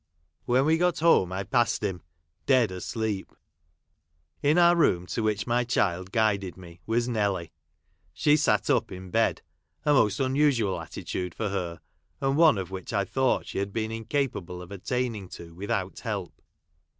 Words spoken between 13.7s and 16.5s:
been incapable of attaining to without help.